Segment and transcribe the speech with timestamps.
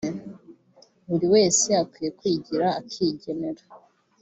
[1.07, 3.63] buri wese akwiye kwigira akigenera